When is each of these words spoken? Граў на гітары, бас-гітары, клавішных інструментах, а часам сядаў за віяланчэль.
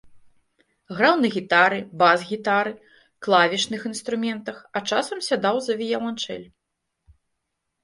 Граў 0.99 1.15
на 1.23 1.29
гітары, 1.35 1.79
бас-гітары, 2.03 2.73
клавішных 3.27 3.79
інструментах, 3.91 4.57
а 4.75 4.85
часам 4.89 5.17
сядаў 5.29 5.55
за 5.69 5.73
віяланчэль. 5.85 6.45